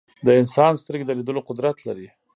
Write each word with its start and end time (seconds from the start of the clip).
د 0.25 0.27
انسان 0.39 0.73
سترګې 0.81 1.05
د 1.07 1.11
لیدلو 1.19 1.41
قدرت 1.49 1.77
لري. 1.87 2.07